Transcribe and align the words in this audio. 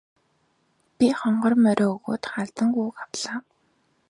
Би 0.97 1.07
хонгор 1.19 1.53
морио 1.63 1.87
өгөөд 1.95 2.23
халзан 2.31 2.67
гүүг 2.75 2.95
авлаа. 3.03 3.39